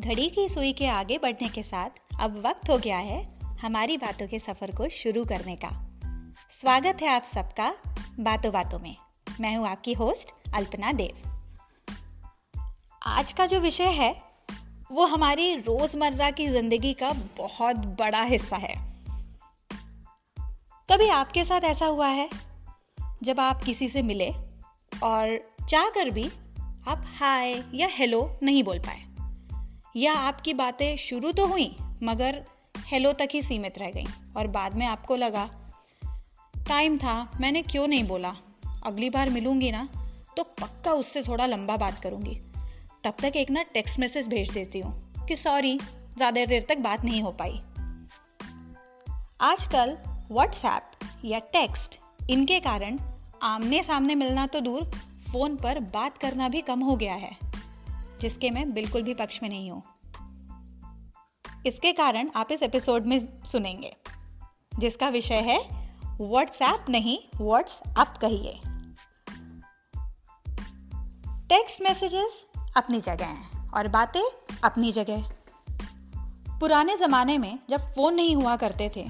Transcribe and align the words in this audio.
घड़ी 0.00 0.28
की 0.28 0.48
सुई 0.48 0.72
के 0.72 0.86
आगे 0.86 1.18
बढ़ने 1.18 1.48
के 1.48 1.62
साथ 1.62 1.90
अब 2.20 2.46
वक्त 2.46 2.70
हो 2.70 2.78
गया 2.78 2.98
है 2.98 3.38
हमारी 3.60 3.96
बातों 3.96 4.28
के 4.28 4.38
सफ़र 4.38 4.70
को 4.70 4.88
शुरू 4.88 5.24
करने 5.24 5.56
का। 5.56 5.68
स्वागत 6.50 7.02
है 7.02 7.08
आप 7.08 7.24
सबका 7.24 7.74
बातों 8.20 8.52
बातों 8.52 8.78
में। 8.78 8.96
मैं 9.40 9.56
हूँ 9.56 9.68
आपकी 9.68 9.92
होस्ट 9.92 10.54
अल्पना 10.54 10.92
देव। 10.92 11.28
आज 13.06 13.32
का 13.32 13.46
जो 13.46 13.60
विषय 13.60 13.84
है, 13.84 14.22
वो 14.92 15.06
हमारी 15.06 15.54
रोज़मर्रा 15.54 16.30
की 16.30 16.48
ज़िंदगी 16.48 16.92
का 16.92 17.12
बहुत 17.38 17.76
बड़ा 17.76 18.22
हिस्सा 18.22 18.56
है। 18.56 18.74
कभी 20.90 21.08
आपके 21.08 21.44
साथ 21.44 21.60
ऐसा 21.60 21.86
हुआ 21.86 22.08
है, 22.08 22.30
जब 23.22 23.40
आप 23.40 23.62
किसी 23.62 23.88
से 23.88 24.02
मिले 24.02 24.30
और 25.02 25.54
चाह 25.70 25.88
कर 25.88 26.10
भी 26.10 26.30
आप 26.88 27.04
हाय 27.20 27.64
या 27.74 27.88
हेलो 27.90 28.38
नहीं 28.42 28.64
बोल 28.64 28.78
पाए? 28.78 29.09
या 29.96 30.12
आपकी 30.12 30.54
बातें 30.54 30.96
शुरू 30.96 31.32
तो 31.32 31.46
हुई, 31.46 31.76
मगर 32.02 32.42
हेलो 32.86 33.12
तक 33.12 33.28
ही 33.32 33.42
सीमित 33.42 33.78
रह 33.78 33.90
गई, 33.90 34.06
और 34.36 34.46
बाद 34.46 34.76
में 34.76 34.86
आपको 34.86 35.16
लगा, 35.16 35.48
टाइम 36.68 36.98
था, 36.98 37.32
मैंने 37.40 37.62
क्यों 37.62 37.86
नहीं 37.86 38.04
बोला? 38.04 38.34
अगली 38.86 39.10
बार 39.10 39.30
मिलूँगी 39.30 39.70
ना 39.72 39.88
तो 40.36 40.42
पक्का 40.42 40.92
उससे 40.92 41.22
थोड़ा 41.22 41.46
लंबा 41.46 41.76
बात 41.76 42.00
करूँगी। 42.02 42.38
तब 43.04 43.16
तक 43.20 43.36
एक 43.36 43.50
ना 43.50 43.62
टेक्स्ट 43.62 43.98
मैसेज 43.98 44.28
भेज 44.28 44.50
देती 44.50 44.80
हूँ 44.80 45.26
कि 45.28 45.36
सॉरी, 45.36 45.78
ज़्यादा 46.16 46.44
देर 46.44 46.66
तक 46.68 46.78
बात 46.78 47.04
नहीं 47.04 47.22
हो 47.22 47.30
पाई। 47.32 47.60
आजकल 49.40 49.96
व्हाट्सएप 50.30 51.24
या 51.24 51.38
टेक्स्ट, 51.38 51.98
इनके 52.30 52.60
कारण 52.60 52.98
आमने 53.42 53.82
सामने 53.82 54.14
मिलना 54.14 54.46
तो 54.46 54.60
दूर, 54.60 54.90
फ़ोन 55.32 55.56
पर 55.56 55.80
बात 55.80 56.18
करना 56.18 56.48
भी 56.48 56.60
कम 56.60 56.80
हो 56.80 56.96
गया 56.96 57.14
है। 57.14 57.49
जिसके 58.20 58.50
मैं 58.50 58.72
बिल्कुल 58.72 59.02
भी 59.02 59.14
पक्ष 59.14 59.42
में 59.42 59.48
नहीं 59.48 59.70
हूँ। 59.70 59.82
इसके 61.66 61.92
कारण 61.92 62.30
आप 62.36 62.52
इस 62.52 62.62
एपिसोड 62.62 63.06
में 63.06 63.42
सुनेंगे। 63.42 63.96
जिसका 64.78 65.08
विषय 65.08 65.40
है 65.40 65.90
व्हाट्सएप 66.20 66.86
नहीं 66.88 67.18
व्हाट्सअप 67.36 68.14
कहिए? 68.24 68.60
टेक्स्ट 71.48 71.82
मैसेजेस 71.82 72.46
अपनी 72.76 73.00
जगह 73.00 73.24
हैं 73.24 73.70
और 73.70 73.88
बातें 73.88 74.56
अपनी 74.64 74.92
जगह। 74.92 75.32
पुराने 76.58 76.96
ज़माने 76.96 77.38
में 77.38 77.58
जब 77.70 77.80
फ़ोन 77.80 78.14
नहीं 78.14 78.36
हुआ 78.36 78.56
करते 78.56 78.92
थे, 78.96 79.08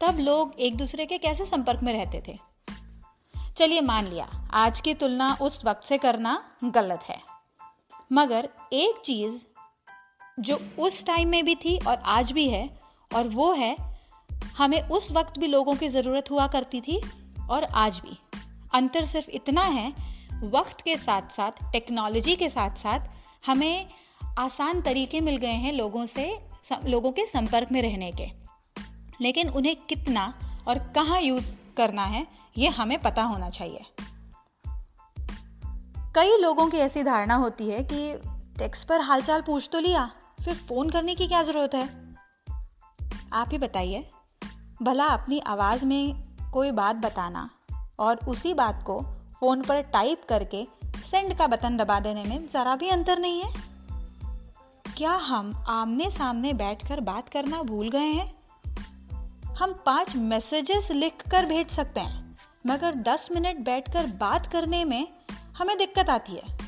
तब 0.00 0.16
लोग 0.18 0.54
एक 0.58 0.76
दूसरे 0.76 1.06
के 1.06 1.18
कैसे 1.18 1.46
संपर्क 1.46 1.82
में 1.82 2.04
रहते 2.04 2.22
थे? 2.28 2.38
चलिए 3.56 3.80
मान 3.80 4.06
लिया, 4.06 4.48
आज 4.52 4.80
की 4.80 4.94
तुलना 4.94 5.38
उस 5.40 5.64
वक्त 5.64 5.82
से 5.82 5.98
करना 5.98 6.56
गलत 6.64 7.04
है। 7.04 7.22
मगर 8.12 8.48
एक 8.72 9.02
चीज़ 9.04 9.44
जो 10.40 10.58
उस 10.78 11.04
टाइम 11.04 11.28
में 11.28 11.44
भी 11.44 11.54
थी 11.54 11.78
और 11.78 11.96
आज 11.96 12.32
भी 12.32 12.48
है, 12.48 12.78
और 13.14 13.28
वो 13.28 13.52
है, 13.52 13.76
हमें 14.56 14.80
उस 14.82 15.12
वक्त 15.12 15.38
भी 15.38 15.46
लोगों 15.46 15.74
की 15.74 15.88
ज़रूरत 15.88 16.30
हुआ 16.30 16.46
करती 16.46 16.80
थी 16.80 17.00
और 17.50 17.64
आज 17.64 17.98
भी। 17.98 18.18
अंतर 18.74 19.04
सिर्फ़ 19.04 19.30
इतना 19.30 19.62
है, 19.62 19.92
वक्त 20.44 20.80
के 20.80 20.96
साथ 20.96 21.22
साथ 21.30 21.72
टेक्नोलॉजी 21.72 22.36
के 22.36 22.48
साथ 22.48 22.76
साथ, 22.76 23.00
हमें 23.46 23.86
आसान 24.38 24.82
तरीके 24.82 25.20
मिल 25.20 25.36
गए 25.36 25.52
हैं 25.52 25.72
लोगों 25.72 26.06
से 26.06 26.38
लोगों 26.84 27.12
के 27.12 27.26
संपर्क 27.26 27.72
में 27.72 27.82
रहने 27.82 28.12
के। 28.12 28.26
लेकिन 29.20 29.48
उन्हें 29.48 29.76
कितना 29.76 30.34
और 30.68 30.78
कहाँ 30.78 31.20
यूज़ 31.20 31.56
करना 31.76 32.04
है, 32.04 32.26
ये 32.58 32.68
हमें 32.68 33.02
पता 33.02 33.22
होना 33.22 33.50
चाहिए। 33.50 33.84
कई 36.16 36.36
लोगों 36.36 36.66
की 36.68 36.76
ऐसी 36.76 37.02
धारणा 37.02 37.34
होती 37.34 37.68
है 37.68 37.82
कि 37.82 38.14
टेक्स्ट 38.58 38.86
पर 38.88 39.00
हालचाल 39.00 39.42
पूछ 39.42 39.68
तो 39.72 39.78
लिया, 39.78 40.10
फिर 40.44 40.54
फ़ोन 40.54 40.90
करने 40.90 41.14
की 41.14 41.26
क्या 41.26 41.42
ज़रूरत 41.42 41.74
है? 41.74 41.88
आप 43.32 43.48
ही 43.52 43.58
बताइए। 43.58 44.08
भला 44.82 45.04
अपनी 45.04 45.38
आवाज़ 45.38 45.84
में 45.86 46.22
कोई 46.52 46.70
बात 46.70 46.96
बताना 46.96 47.48
और 47.98 48.16
उसी 48.28 48.54
बात 48.54 48.82
को 48.86 49.00
फ़ोन 49.40 49.62
पर 49.62 49.80
टाइप 49.80 50.22
करके 50.28 50.66
सेंड 51.10 51.36
का 51.38 51.46
बटन 51.46 51.76
दबा 51.76 51.98
देने 52.00 52.24
में 52.24 52.48
ज़रा 52.48 52.76
भी 52.76 52.88
अंतर 52.88 53.18
नहीं 53.18 53.42
है? 53.42 53.52
क्या 54.96 55.12
हम 55.12 55.52
आमने 55.68 56.10
सामने 56.10 56.52
बैठकर 56.52 57.00
बात 57.00 57.28
करना 57.28 57.62
भूल 57.62 57.90
गए 57.90 58.10
हैं? 58.10 58.34
हम 59.54 59.74
पाँच 59.86 60.16
मैसेजेस 60.16 60.90
लिख 60.90 61.28
कर 61.30 61.46
भेज 61.46 61.68
सकते 61.68 62.00
हैं, 62.00 62.36
मगर 62.66 62.94
दस 62.94 63.28
मिनट 63.32 63.58
बैठकर 63.58 64.06
बात 64.06 64.46
करने 64.46 64.84
में 64.84 65.08
हमें 65.58 65.78
दिक्कत 65.78 66.10
आती 66.10 66.32
है। 66.32 66.58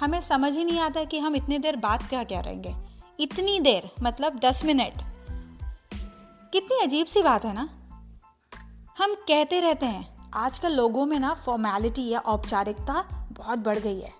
हमें 0.00 0.20
समझ 0.20 0.56
ही 0.56 0.64
नहीं 0.64 0.80
आता 0.80 1.04
कि 1.04 1.18
हम 1.18 1.36
इतनी 1.36 1.58
देर 1.58 1.76
बात 1.76 2.08
क्या 2.08 2.24
क्या 2.24 2.40
रहेंगे 2.40 2.74
इतनी 3.20 3.60
देर 3.60 3.90
मतलब 4.02 4.38
दस 4.38 4.64
मिनट। 4.64 4.92
कितनी 6.52 6.82
अजीब 6.82 7.06
सी 7.06 7.22
बात 7.22 7.44
है 7.44 7.52
ना? 7.52 7.68
हम 8.98 9.14
कहते 9.14 9.60
रहते 9.60 9.86
हैं, 9.86 10.30
आजकल 10.34 10.72
लोगों 10.72 11.06
में 11.06 11.20
ना 11.20 11.34
फॉर्मेलिटी 11.34 12.08
या 12.08 12.18
औपचारिकता 12.18 13.26
बहुत 13.32 13.58
बढ़ 13.58 13.78
गई 13.78 14.00
है। 14.00 14.12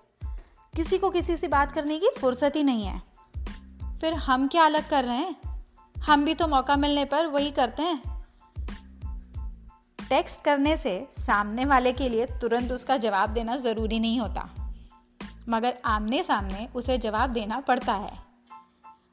किसी 0.75 0.97
को 0.97 1.09
किसी 1.09 1.37
से 1.37 1.47
बात 1.47 1.71
करने 1.71 1.99
की 1.99 2.09
फुर्सत 2.21 2.53
ही 2.55 2.63
नहीं 2.63 2.83
है। 2.83 3.01
फिर 4.01 4.13
हम 4.13 4.47
क्या 4.47 4.65
अलग 4.65 4.89
कर 4.89 5.05
रहे 5.05 5.17
हैं? 5.17 5.63
हम 5.99 6.25
भी 6.25 6.33
तो 6.33 6.47
मौका 6.47 6.75
मिलने 6.75 7.05
पर 7.05 7.27
वही 7.27 7.51
करते 7.51 7.83
हैं। 7.83 8.16
टेक्स्ट 10.09 10.41
करने 10.41 10.77
से 10.77 11.07
सामने 11.19 11.65
वाले 11.65 11.93
के 11.93 12.09
लिए 12.09 12.25
तुरंत 12.25 12.71
उसका 12.71 12.97
जवाब 12.97 13.29
देना 13.29 13.57
ज़रूरी 13.57 13.99
नहीं 13.99 14.19
होता। 14.19 14.73
मगर 15.49 15.77
आमने 15.85 16.23
सामने 16.23 16.69
उसे 16.75 16.97
जवाब 16.97 17.29
देना 17.29 17.59
पड़ता 17.59 17.93
है। 17.93 18.19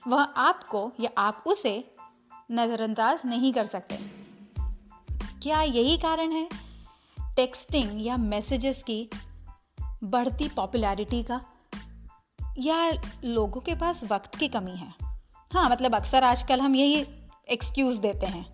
वह 0.09 0.23
आपको 0.23 0.93
या 1.01 1.11
आप 1.19 1.45
उसे 1.47 1.95
नज़रअंदाज 2.53 3.23
नहीं 3.25 3.53
कर 3.53 3.67
सकते। 3.67 3.97
क्या 5.43 5.63
यही 5.63 5.97
कारण 5.97 6.33
है? 6.33 6.49
टेक्सटिंग 7.21 8.07
या 8.07 8.17
मैसेजेस 8.17 8.83
की 8.83 9.11
बढ़ती 10.05 10.49
पॉपुलैरिटी 10.49 11.23
का? 11.23 11.41
या 12.59 12.93
लोगों 13.25 13.61
के 13.61 13.75
पास 13.75 14.05
वक्त 14.05 14.35
की 14.35 14.49
कमी 14.49 14.77
है? 14.77 14.95
हाँ 15.55 15.71
मतलब 15.71 15.95
अक्सर 15.95 16.25
आजकल 16.25 16.61
हम 16.61 16.77
यही 16.77 17.07
एक्सक्यूज़ 17.51 18.01
देते 18.01 18.27
हैं। 18.27 18.54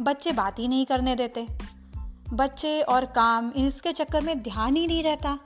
बच्चे 0.00 0.32
बात 0.32 0.58
ही 0.58 0.68
नहीं 0.68 0.86
करने 0.86 1.14
देते। 1.14 1.48
बच्चे 2.32 2.82
और 2.82 3.06
काम, 3.06 3.50
इसके 3.50 3.92
चक्कर 3.92 4.20
में 4.20 4.42
ध्यान 4.42 4.76
ही 4.76 4.86
नहीं 4.86 5.02
रहता। 5.02 5.38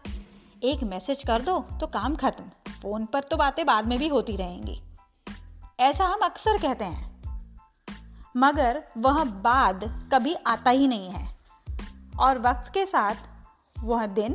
एक 0.62 0.82
मैसेज 0.82 1.22
कर 1.22 1.42
दो 1.42 1.60
तो 1.80 1.86
काम 1.86 2.16
खत्म। 2.16 2.72
फ़ोन 2.72 3.06
पर 3.06 3.20
तो 3.20 3.36
बातें 3.36 3.66
बाद 3.66 3.86
में 3.86 3.98
भी 3.98 4.08
होती 4.08 4.36
रहेंगी। 4.36 4.82
ऐसा 5.80 6.04
हम 6.04 6.20
अक्सर 6.22 6.58
कहते 6.58 6.84
हैं। 6.84 7.22
मगर 8.36 8.84
वह 8.98 9.24
बाद 9.24 10.10
कभी 10.14 10.34
आता 10.34 10.70
ही 10.70 10.86
नहीं 10.86 11.10
है। 11.10 11.36
और 12.18 12.38
वक्त 12.38 12.74
के 12.74 12.86
साथ 12.86 13.14
वह 13.78 14.06
दिन, 14.06 14.34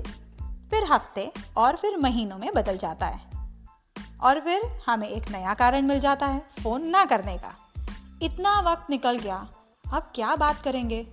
फिर 0.70 0.92
हफ़्ते 0.92 1.32
और 1.58 1.76
फिर 1.76 1.98
महीनों 1.98 2.38
में 2.38 2.54
बदल 2.54 2.78
जाता 2.78 3.08
है। 3.08 3.20
और 4.22 4.40
फिर 4.40 4.82
हमें 4.86 5.08
एक 5.08 5.30
नया 5.30 5.54
कारण 5.54 5.82
मिल 5.82 6.00
जाता 6.00 6.26
है, 6.26 6.40
फ़ोन 6.40 6.84
ना 6.84 7.06
करने 7.06 7.38
का। 7.38 7.56
इतना 8.22 8.60
वक्त 8.60 8.90
निकल 8.90 9.18
गया 9.18 9.48
अब 9.94 10.12
क्या 10.16 10.36
बात 10.36 10.62
करेंगे? 10.62 11.08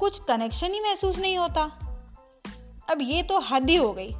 कुछ 0.00 0.24
कनेक्शन 0.24 0.72
ही 0.72 0.80
महसूस 0.80 1.18
नहीं 1.18 1.38
होता। 1.38 1.62
अब 2.90 2.98
ये 3.00 3.22
तो 3.22 3.40
हद 3.40 3.70
ही 3.70 3.76
हो 3.76 3.92
गई। 3.92 4.12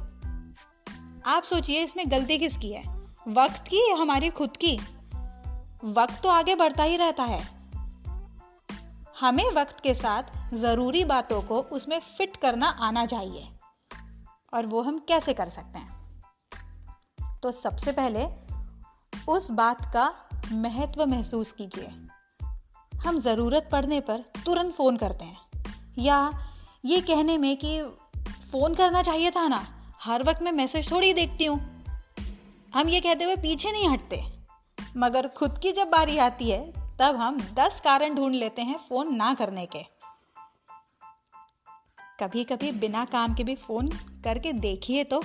आप 1.25 1.43
सोचिए, 1.43 1.83
इसमें 1.83 2.11
गलती 2.11 2.37
किसकी 2.37 2.71
है? 2.71 2.97
वक्त 3.27 3.67
की 3.67 3.91
या 3.91 3.95
हमारी 3.95 4.29
खुद 4.29 4.57
की? 4.57 4.77
वक्त 5.83 6.23
तो 6.23 6.29
आगे 6.29 6.55
बढ़ता 6.55 6.83
ही 6.83 6.97
रहता 6.97 7.23
है। 7.23 7.47
हमें 9.19 9.51
वक्त 9.51 9.79
के 9.79 9.93
साथ 9.93 10.23
ज़रूरी 10.53 11.05
बातों 11.05 11.41
को 11.41 11.59
उसमें 11.59 11.99
फिट 11.99 12.37
करना 12.37 12.67
आना 12.67 13.05
चाहिए। 13.05 13.51
और 14.53 14.65
वो 14.65 14.81
हम 14.81 14.99
कैसे 14.99 15.33
कर 15.33 15.49
सकते 15.49 15.79
हैं? 15.79 16.21
तो 17.43 17.51
सबसे 17.51 17.91
पहले 17.91 18.27
उस 19.27 19.51
बात 19.51 19.93
का 19.93 20.15
महत्व 20.51 21.05
महसूस 21.05 21.51
कीजिए। 21.51 22.07
हम 23.05 23.19
ज़रूरत 23.19 23.69
पड़ने 23.71 23.99
पर 23.99 24.23
तुरंत 24.45 24.73
फ़ोन 24.73 24.97
करते 24.97 25.25
हैं। 25.25 25.37
या 25.99 26.31
ये 26.85 27.01
कहने 27.01 27.37
में 27.37 27.57
कि 27.57 27.81
फ़ोन 28.51 28.75
करना 28.75 29.01
चाहिए 29.03 29.31
था 29.31 29.47
ना, 29.47 29.65
हर 30.01 30.23
वक्त 30.23 30.41
मैं 30.41 30.51
मैसेज 30.51 30.91
थोड़ी 30.91 31.13
देखती 31.13 31.45
हूँ। 31.45 31.59
हम 32.75 32.89
ये 32.89 33.01
कहते 33.01 33.23
हुए 33.23 33.35
पीछे 33.35 33.71
नहीं 33.71 33.89
हटते। 33.89 34.23
मगर 34.97 35.27
खुद 35.27 35.57
की 35.57 35.71
जब 35.71 35.89
बारी 35.89 36.17
आती 36.17 36.49
है, 36.49 36.73
तब 36.99 37.15
हम 37.15 37.39
दस 37.53 37.81
कारण 37.83 38.15
ढूंढ 38.15 38.35
लेते 38.35 38.61
हैं 38.61 38.77
फ़ोन 38.77 39.15
ना 39.15 39.33
करने 39.33 39.65
के। 39.65 39.83
कभी 42.19 42.43
कभी 42.43 42.71
बिना 42.71 43.05
काम 43.05 43.33
के 43.33 43.43
भी 43.43 43.55
फ़ोन 43.55 43.87
करके 44.23 44.53
देखिए 44.53 45.03
तो 45.03 45.23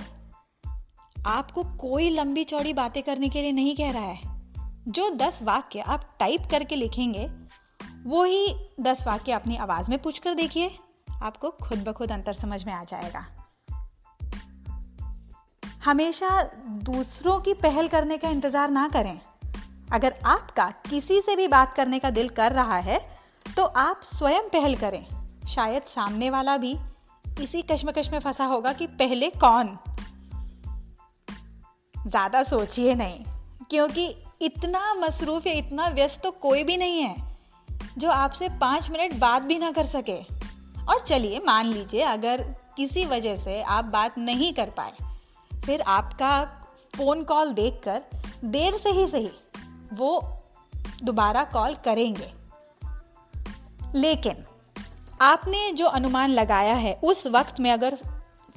आपको 1.25 1.63
कोई 1.63 2.09
लंबी 2.09 2.43
चौड़ी 2.43 2.73
बातें 2.73 3.03
करने 3.03 3.29
के 3.29 3.41
लिए 3.41 3.51
नहीं 3.51 3.75
कह 3.75 3.91
रहा 3.91 4.01
है। 4.01 4.39
जो 4.87 5.09
दस 5.09 5.43
वाक्य 5.43 5.79
आप 5.79 6.15
टाइप 6.19 6.41
करके 6.51 6.75
लिखेंगे 6.75 7.27
वो 8.09 8.23
ही 8.23 8.53
दस 8.81 9.03
वाक्य 9.07 9.31
अपनी 9.31 9.57
आवाज़ 9.57 9.89
में 9.89 9.97
पूछ 10.01 10.19
कर 10.19 10.33
देखिए, 10.33 10.71
आपको 11.21 11.49
खुद 11.59 11.83
ब 11.83 11.91
खुद 11.93 12.11
अंतर 12.11 12.33
समझ 12.33 12.63
में 12.65 12.73
आ 12.73 12.83
जाएगा। 12.83 13.25
हमेशा 15.83 16.29
दूसरों 16.85 17.39
की 17.39 17.53
पहल 17.55 17.87
करने 17.87 18.17
का 18.17 18.29
इंतज़ार 18.29 18.69
ना 18.71 18.87
करें। 18.87 19.19
अगर 19.91 20.15
आपका 20.27 20.69
किसी 20.89 21.21
से 21.21 21.35
भी 21.35 21.47
बात 21.47 21.75
करने 21.75 21.99
का 21.99 22.09
दिल 22.11 22.29
कर 22.31 22.51
रहा 22.51 22.77
है 22.79 22.99
तो 23.45 23.63
आप 23.63 24.01
स्वयं 24.05 24.49
पहल 24.49 24.75
करें। 24.75 25.05
शायद 25.49 25.83
सामने 25.85 26.29
वाला 26.29 26.57
भी 26.57 26.75
इसी 27.25 27.61
कश्मकश 27.61 28.09
में 28.11 28.19
फंसा 28.19 28.45
होगा 28.45 28.73
कि 28.73 28.87
पहले 28.97 29.29
कौन? 29.37 29.77
ज़्यादा 31.95 32.43
सोचिए 32.45 32.95
नहीं, 32.95 33.23
क्योंकि 33.69 34.13
इतना 34.41 34.93
मसरूफ 34.95 35.47
या 35.47 35.53
इतना 35.55 35.87
व्यस्त 35.89 36.21
तो 36.23 36.31
कोई 36.41 36.63
भी 36.63 36.77
नहीं 36.77 37.01
है। 37.01 37.28
जो 37.97 38.09
आपसे 38.11 38.49
पाँच 38.49 38.89
मिनट 38.89 39.13
बात 39.13 39.41
भी 39.41 39.57
ना 39.59 39.71
कर 39.71 39.85
सके। 39.85 40.19
और 40.83 40.99
चलिए, 40.99 41.39
मान 41.39 41.65
लीजिए 41.65 42.01
अगर 42.01 42.41
किसी 42.77 43.05
वजह 43.05 43.35
से 43.37 43.61
आप 43.61 43.85
बात 43.85 44.17
नहीं 44.17 44.53
कर 44.53 44.69
पाए, 44.69 44.93
फिर 45.65 45.81
आपका 45.81 46.43
फ़ोन 46.95 47.23
कॉल 47.23 47.53
देखकर 47.53 48.01
देर 48.45 48.77
से 48.77 48.89
ही 48.89 49.07
सही 49.07 49.31
वो 49.93 50.11
दोबारा 51.03 51.43
कॉल 51.43 51.75
करेंगे। 51.75 52.31
लेकिन 53.95 54.45
आपने 55.21 55.71
जो 55.71 55.85
अनुमान 55.85 56.29
लगाया 56.29 56.73
है, 56.73 56.99
उस 57.03 57.25
वक्त 57.27 57.59
में 57.59 57.71
अगर 57.71 57.95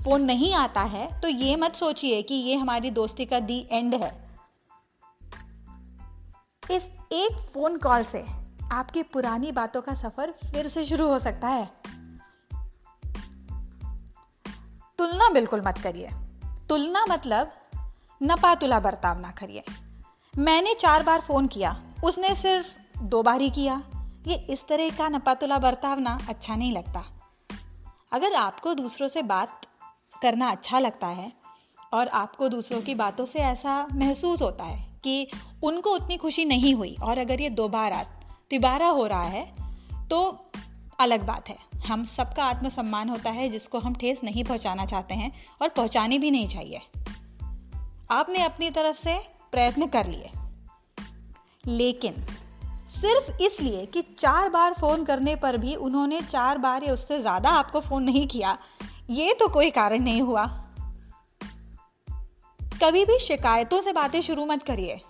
फ़ोन 0.05 0.23
नहीं 0.23 0.53
आता 0.55 0.83
है 0.83 1.21
तो 1.21 1.29
ये 1.29 1.57
मत 1.57 1.75
सोचिए 1.75 2.23
कि 2.23 2.35
ये 2.35 2.57
हमारी 2.57 2.91
दोस्ती 2.91 3.25
का 3.25 3.41
दी 3.41 3.67
एंड 3.73 3.95
है। 3.95 4.11
इस 6.71 6.89
एक 7.13 7.39
फ़ोन 7.55 7.79
कॉल 7.79 8.05
से 8.05 8.25
आपकी 8.73 9.03
पुरानी 9.03 9.53
बातों 9.53 9.83
का 9.83 9.95
सफ़र 9.95 10.31
फिर 10.31 10.69
से 10.69 10.87
शुरू 10.87 11.09
हो 11.09 11.19
सकता 11.19 11.49
है। 11.49 11.71
तुलना 14.99 15.31
बिल्कुल 15.31 15.63
मत 15.67 15.79
करिए। 15.79 16.11
तुलना 16.69 17.07
मतलब 17.07 17.51
नपातुला 18.23 18.81
बर्ताव 18.81 19.21
ना 19.21 19.31
करिए। 19.31 19.65
मैंने 20.39 20.75
चार 20.75 21.03
बार 21.03 21.21
फ़ोन 21.21 21.47
किया, 21.47 21.83
उसने 22.05 22.35
सिर्फ़ 22.35 22.99
दो 22.99 23.23
बार 23.23 23.41
ही 23.41 23.51
किया। 23.51 23.83
ये 24.27 24.35
इस 24.35 24.67
तरह 24.69 24.91
का 24.91 25.09
नपातुला 25.09 25.59
बर्ताव 25.59 25.99
ना 25.99 26.19
अच्छा 26.29 26.57
नहीं 26.57 26.73
लगता। 26.73 27.05
अगर 28.13 28.35
आपको 28.35 28.75
दूसरों 28.75 29.09
से 29.09 29.23
बात 29.23 29.67
करना 30.23 30.51
अच्छा 30.51 30.79
लगता 30.79 31.07
है 31.07 31.33
और 31.95 32.09
आपको 32.09 32.49
दूसरों 32.49 32.83
की 32.83 32.95
बातों 32.95 33.27
से 33.27 33.39
ऐसा 33.39 33.89
महसूस 33.93 34.43
होता 34.43 34.65
है 34.65 35.01
कि 35.05 35.29
उनको 35.63 35.91
उतनी 35.91 36.17
खुशी 36.17 36.45
नहीं 36.45 36.75
हुई 36.75 36.97
और 37.03 37.19
अगर 37.19 37.41
ये 37.41 37.51
दो 37.51 37.63
दोबारा 37.63 38.07
तिबारा 38.53 38.89
हो 38.89 39.07
रहा 39.07 39.23
है 39.23 39.43
तो 40.11 40.19
अलग 41.01 41.25
बात 41.27 41.49
है। 41.49 41.57
हम 41.87 42.05
सबका 42.05 42.45
आत्मसम्मान 42.45 43.09
होता 43.09 43.31
है 43.31 43.49
जिसको 43.49 43.79
हम 43.79 43.95
ठेस 43.95 44.21
नहीं 44.25 44.45
पहुंचाना 44.45 44.85
चाहते 44.87 45.15
हैं 45.15 45.31
और 45.63 45.69
पहुंचानी 45.69 46.19
भी 46.19 46.31
नहीं 46.31 46.49
चाहिए। 46.49 46.81
आपने 48.11 48.43
अपनी 48.45 48.71
तरफ़ 48.71 48.97
से 48.97 49.17
प्रयत्न 49.53 49.87
कर 49.87 50.07
लिए। 50.07 50.31
लेकिन 51.67 52.23
सिर्फ़ 52.91 53.43
इसलिए 53.43 53.85
कि 53.87 54.03
चार 54.19 54.49
बार 54.49 54.75
फ़ोन 54.75 55.05
करने 55.05 55.37
पर 55.37 55.57
भी 55.57 55.75
उन्होंने 55.81 56.21
चार 56.21 56.59
बार 56.59 56.85
या 56.85 56.93
उससे 56.93 57.21
ज़्यादा 57.21 57.51
आपको 57.51 57.81
फ़ोन 57.81 58.03
नहीं 58.03 58.27
किया, 58.27 58.57
ये 59.11 59.35
तो 59.35 59.49
कोई 59.49 59.71
कारण 59.71 60.03
नहीं 60.03 60.23
हुआ। 60.23 60.47
कभी 62.83 63.05
भी 63.05 63.19
शिकायतों 63.19 63.81
से 63.81 63.93
बातें 63.93 64.21
शुरू 64.21 64.47
मत 64.47 64.63
करिए। 64.63 65.01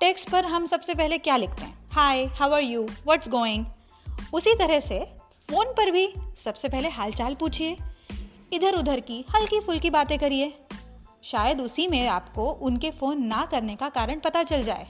टेक्स्ट 0.00 0.30
पर 0.30 0.44
हम 0.44 0.66
सबसे 0.66 0.94
पहले 0.94 1.18
क्या 1.18 1.36
लिखते 1.36 1.64
हैं? 1.64 1.75
Hi 1.96 2.24
how 2.24 2.52
are 2.52 2.62
you 2.62 2.82
what's 2.82 3.28
going 3.28 3.66
उसी 4.34 4.54
तरह 4.54 4.80
से 4.80 4.98
फ़ोन 5.50 5.66
पर 5.66 5.90
भी 5.90 6.12
सबसे 6.44 6.68
पहले 6.68 6.88
हालचाल 6.88 7.34
पूछिए। 7.34 7.76
इधर 8.52 8.74
उधर 8.74 9.00
की 9.00 9.24
हल्की 9.36 9.60
फुल्की 9.60 9.90
बातें 9.90 10.18
करिए। 10.18 10.52
शायद 11.24 11.60
उसी 11.60 11.88
में 11.88 12.08
आपको 12.08 12.50
उनके 12.50 12.90
फ़ोन 12.90 13.22
ना 13.22 13.44
करने 13.44 13.76
का 13.76 13.88
कारण 13.88 14.20
पता 14.20 14.42
चल 14.42 14.64
जाए। 14.64 14.86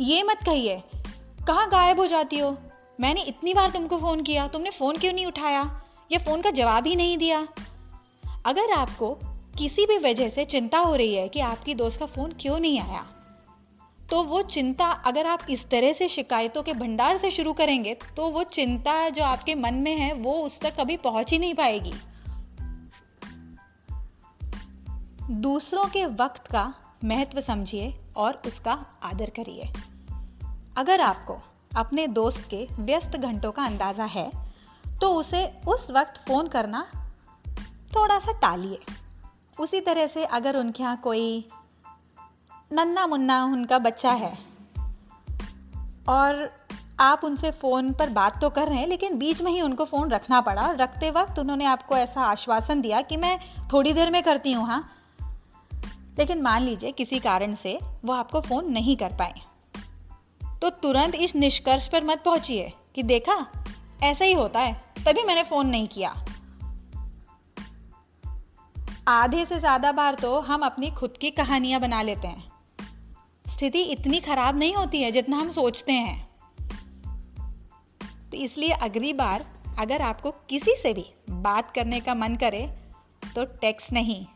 ये 0.00 0.22
मत 0.22 0.38
कहिए, 0.46 0.82
कहाँ 1.46 1.68
गायब 1.68 2.00
हो 2.00 2.06
जाती 2.06 2.38
हो? 2.38 2.58
मैंने 3.00 3.22
इतनी 3.22 3.54
बार 3.54 3.70
तुमको 3.70 3.98
फ़ोन 3.98 4.22
किया, 4.22 4.48
तुमने 4.48 4.70
फ़ोन 4.70 4.96
क्यों 4.96 5.12
नहीं 5.12 5.26
उठाया? 5.26 5.82
या 6.12 6.18
फ़ोन 6.18 6.42
का 6.42 6.50
जवाब 6.50 6.86
ही 6.86 6.96
नहीं 6.96 7.18
दिया। 7.18 7.48
अगर 8.46 8.72
आपको 8.72 9.18
किसी 9.58 9.86
भी 9.86 9.98
वजह 9.98 10.28
से 10.28 10.44
चिंता 10.44 10.78
हो 10.78 10.94
रही 10.94 11.14
है 11.14 11.28
कि 11.28 11.40
आपकी 11.40 11.74
दोस्त 11.74 12.00
का 12.00 12.06
फ़ोन 12.06 12.34
क्यों 12.40 12.58
नहीं 12.58 12.80
आया 12.80 13.17
तो 14.08 14.22
वो 14.24 14.40
चिंता 14.42 14.86
अगर 15.06 15.26
आप 15.26 15.40
इस 15.50 15.68
तरह 15.70 15.92
से 15.92 16.08
शिकायतों 16.08 16.62
के 16.62 16.72
भंडार 16.72 17.16
से 17.16 17.30
शुरू 17.30 17.52
करेंगे 17.52 17.94
तो 18.16 18.28
वो 18.30 18.42
चिंता 18.44 19.08
जो 19.08 19.24
आपके 19.24 19.54
मन 19.54 19.74
में 19.74 19.96
है, 19.96 20.12
वो 20.14 20.32
उस 20.42 20.60
तक 20.60 20.76
कभी 20.80 20.96
पहुँच 20.96 21.32
ही 21.32 21.38
नहीं 21.38 21.54
पाएगी। 21.54 21.92
दूसरों 25.32 25.84
के 25.86 26.04
वक्त 26.06 26.46
का 26.46 26.72
महत्व 27.04 27.40
समझिए 27.40 27.92
और 28.16 28.40
उसका 28.46 28.72
आदर 29.02 29.30
करिए। 29.30 29.70
अगर 30.76 31.00
आपको 31.00 31.38
अपने 31.72 32.06
दोस्त 32.08 32.48
के 32.50 32.66
व्यस्त 32.80 33.16
घंटों 33.16 33.52
का 33.52 33.64
अंदाज़ा 33.64 34.04
है 34.06 34.30
तो 35.00 35.08
उसे 35.14 35.44
उस 35.68 35.86
वक्त 35.90 36.16
फ़ोन 36.28 36.48
करना 36.48 36.86
थोड़ा 37.94 38.18
सा 38.18 38.32
टालिए। 38.32 38.78
उसी 39.60 39.80
तरह 39.80 40.06
से 40.06 40.24
अगर 40.24 40.56
उनके 40.56 40.82
यहाँ 40.82 40.96
कोई 40.96 41.46
नन्ना 42.70 43.06
मुन्ना 43.06 43.44
उनका 43.44 43.78
बच्चा 43.78 44.12
है। 44.12 44.32
और 46.08 46.50
आप 47.00 47.24
उनसे 47.24 47.50
फ़ोन 47.50 47.92
पर 47.92 48.10
बात 48.10 48.40
तो 48.40 48.50
कर 48.50 48.68
रहे 48.68 48.78
हैं, 48.78 48.86
लेकिन 48.86 49.18
बीच 49.18 49.42
में 49.42 49.50
ही 49.52 49.60
उनको 49.60 49.84
फ़ोन 49.84 50.10
रखना 50.10 50.40
पड़ा 50.40 50.70
रखते 50.70 51.10
वक्त 51.10 51.38
उन्होंने 51.38 51.64
आपको 51.64 51.96
ऐसा 51.96 52.22
आश्वासन 52.22 52.80
दिया 52.80 53.00
कि 53.00 53.16
मैं 53.16 53.38
थोड़ी 53.72 53.92
देर 53.92 54.10
में 54.10 54.22
करती 54.22 54.52
हूँ 54.52 54.66
हाँ। 54.66 54.80
लेकिन 56.18 56.42
मान 56.42 56.62
लीजिए 56.62 56.92
किसी 56.92 57.18
कारण 57.18 57.54
से 57.54 57.78
वो 58.04 58.12
आपको 58.12 58.40
फ़ोन 58.40 58.70
नहीं 58.72 58.96
कर 58.96 59.12
पाए। 59.12 59.34
तो 60.62 60.70
तुरंत 60.70 61.14
इस 61.14 61.34
निष्कर्ष 61.36 61.88
पर 61.88 62.04
मत 62.04 62.22
पहुंचिए 62.24 62.72
कि 62.94 63.02
देखा, 63.02 63.46
ऐसा 64.02 64.24
ही 64.24 64.32
होता 64.32 64.60
है, 64.60 64.72
तभी 65.06 65.22
मैंने 65.22 65.42
फ़ोन 65.42 65.66
नहीं 65.66 65.88
किया। 65.88 66.14
आधे 69.08 69.44
से 69.44 69.58
ज़्यादा 69.58 69.92
बार 69.92 70.14
तो 70.14 70.38
हम 70.40 70.62
अपनी 70.62 70.90
खुद 70.90 71.16
की 71.20 71.30
कहानियाँ 71.30 71.80
बना 71.80 72.02
लेते 72.02 72.28
हैं। 72.28 72.57
स्थिति 73.48 73.80
इतनी 73.80 74.20
खराब 74.20 74.58
नहीं 74.58 74.74
होती 74.74 75.02
है 75.02 75.12
जितना 75.12 75.36
हम 75.36 75.50
सोचते 75.50 75.92
हैं। 75.92 76.28
तो 78.30 78.36
इसलिए 78.36 78.70
अगली 78.70 79.12
बार 79.12 79.46
अगर 79.78 80.02
आपको 80.02 80.30
किसी 80.30 80.74
से 80.82 80.94
भी 80.94 81.06
बात 81.30 81.70
करने 81.70 82.00
का 82.00 82.14
मन 82.14 82.36
करे 82.36 82.78
तो 83.34 83.44
टेक्स्ट 83.44 83.92
नहीं। 83.92 84.26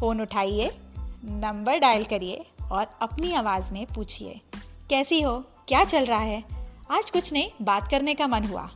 फ़ोन 0.00 0.20
उठाइए, 0.20 0.70
नंबर 1.24 1.78
डायल 1.78 2.04
करिए 2.04 2.46
और 2.72 2.98
अपनी 3.02 3.32
आवाज़ 3.32 3.72
में 3.72 3.86
पूछिए, 3.86 4.40
कैसी 4.90 5.20
हो? 5.20 5.44
क्या 5.68 5.84
चल 5.84 6.04
रहा 6.04 6.18
है? 6.18 6.44
आज 6.90 7.10
कुछ 7.10 7.32
नहीं, 7.32 7.50
बात 7.62 7.90
करने 7.90 8.14
का 8.14 8.26
मन 8.26 8.44
हुआ। 8.44 8.66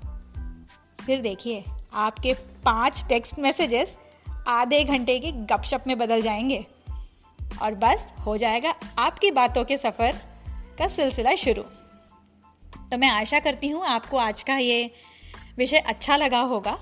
फिर 1.06 1.20
देखिए, 1.20 1.64
आपके 1.92 2.34
पाँच 2.64 3.04
टेक्स्ट 3.08 3.38
मैसेजेस 3.38 3.96
आधे 4.48 4.84
घंटे 4.84 5.18
की 5.18 5.32
गपशप 5.32 5.84
में 5.86 5.98
बदल 5.98 6.22
जाएँगे। 6.22 6.66
और 7.62 7.74
बस 7.74 8.12
हो 8.26 8.36
जाएगा 8.36 8.74
आपकी 8.98 9.30
बातों 9.30 9.64
के 9.64 9.76
सफ़र 9.76 10.20
का 10.78 10.86
सिलसिला 10.86 11.34
शुरू। 11.34 11.62
तो 12.90 12.98
मैं 12.98 13.08
आशा 13.08 13.38
करती 13.40 13.68
हूँ 13.68 13.84
आपको 13.84 14.16
आज 14.16 14.42
का 14.42 14.56
ये 14.56 14.90
विषय 15.56 15.78
अच्छा 15.78 16.16
लगा 16.16 16.40
होगा। 16.40 16.78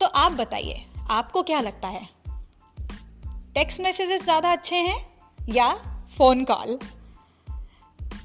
तो 0.00 0.06
आप 0.06 0.32
बताइए, 0.32 0.84
आपको 1.10 1.42
क्या 1.42 1.60
लगता 1.60 1.88
है? 1.88 2.08
टेक्स्ट 3.54 3.80
मैसेजेस 3.80 4.22
ज़्यादा 4.24 4.52
अच्छे 4.52 4.76
हैं 4.76 4.96
या 5.48 5.72
फ़ोन 6.18 6.44
कॉल? 6.44 6.78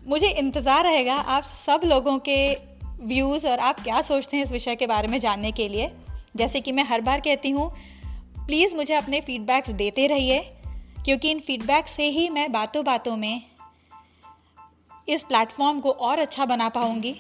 मुझे 0.08 0.28
इंतज़ार 0.28 0.84
रहेगा 0.84 1.16
आप 1.16 1.44
सब 1.44 1.82
लोगों 1.86 2.18
के 2.20 2.54
व्यूज़ 3.02 3.48
और 3.48 3.60
आप 3.60 3.80
क्या 3.80 4.02
सोचते 4.02 4.38
हैं 4.38 4.44
इस 4.44 4.52
विषय 4.52 4.76
के 4.76 4.88
बारे 4.88 5.08
में 5.08 5.20
जानने 5.20 5.52
के 5.52 5.68
लिए। 5.68 5.92
जैसे 6.36 6.62
कि 6.62 6.72
मैं 6.72 6.84
हर 6.84 7.02
बार 7.02 7.20
कहती 7.20 7.50
हूँ, 7.50 7.70
प्लीज़ 8.38 8.76
मुझे 8.76 8.94
अपने 8.94 9.22
फीडबैक्स 9.22 9.70
देते 9.70 10.08
रहिए। 10.08 10.40
क्योंकि 11.06 11.32
इन 11.32 11.40
फीडबैक 11.40 11.88
से 11.88 12.04
ही 12.04 12.30
मैं 12.30 12.52
बातों 12.52 12.86
बातों 12.86 13.18
में 13.18 13.42
इस 15.10 15.24
प्लेटफॉर्म 15.24 15.80
को 15.80 15.92
और 15.92 16.20
अच्छा 16.20 16.46
बना 16.46 16.70
पाऊँगी। 16.70 17.16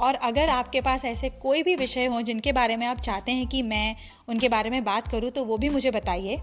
और 0.00 0.14
अगर 0.14 0.48
आपके 0.48 0.80
पास 0.80 1.04
ऐसे 1.04 1.28
कोई 1.30 1.62
भी 1.62 1.74
विषय 1.76 2.06
हों 2.06 2.22
जिनके 2.22 2.52
बारे 2.52 2.76
में 2.76 2.86
आप 2.86 3.00
चाहते 3.00 3.32
हैं 3.32 3.46
कि 3.46 3.62
मैं 3.62 3.96
उनके 4.28 4.48
बारे 4.48 4.70
में 4.70 4.84
बात 4.84 5.08
करूँ 5.08 5.30
तो 5.30 5.44
वो 5.44 5.58
भी 5.58 5.68
मुझे 5.68 5.90
बताइए। 5.90 6.40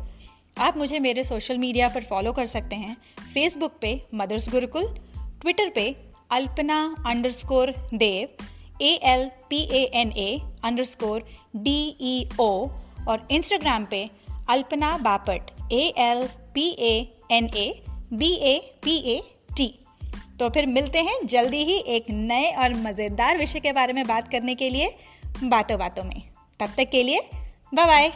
आप 0.57 0.77
मुझे 0.77 0.99
मेरे 0.99 1.23
सोशल 1.23 1.57
मीडिया 1.57 1.89
पर 1.89 2.03
फॉलो 2.03 2.33
कर 2.33 2.45
सकते 2.45 2.75
हैं। 2.75 2.95
फेसबुक 3.33 3.73
पे 3.81 4.05
मदर्स 4.15 4.49
गुरुकुल 4.49 4.87
ट्विटर 5.41 5.69
पे 5.69 5.95
Alpana 6.31 6.95
underscore 7.31 7.71
Dev 7.93 8.45
A 8.81 8.93
L 9.03 9.25
P 9.49 9.63
A 9.71 9.83
N 9.93 10.11
A 10.11 10.39
underscore 10.85 11.27
D 11.55 11.79
E 12.01 12.29
O 12.39 12.67
और 13.07 13.27
इंस्टाग्राम 13.31 13.85
पे 13.85 14.09
Alpana 14.49 14.97
Bapat 14.97 15.41
A 15.71 15.93
L 15.97 16.27
P 16.53 16.69
A 16.79 17.19
N 17.31 17.45
A 17.45 17.83
B 18.13 18.29
A 18.33 18.57
P 18.83 18.97
A 19.11 19.21
T 19.57 19.67
तो 20.39 20.49
फिर 20.49 20.65
मिलते 20.65 20.99
हैं 20.99 21.17
जल्दी 21.25 21.57
ही 21.57 21.77
एक 21.87 22.05
नए 22.09 22.51
और 22.51 22.73
मज़ेदार 22.73 23.37
विषय 23.37 23.59
के 23.59 23.71
बारे 23.71 23.93
में 23.93 24.07
बात 24.07 24.31
करने 24.31 24.55
के 24.55 24.69
लिए 24.69 24.95
बातों 25.43 25.79
बातों 25.79 26.03
में। 26.03 26.21
तब 26.59 26.73
तक 26.77 26.89
के 26.89 27.03
लिए 27.03 27.19
बाय 27.73 27.85
बाय 27.85 28.11